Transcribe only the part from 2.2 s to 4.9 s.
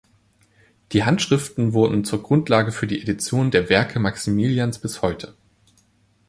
Grundlage für die Edition der Werke Maximilians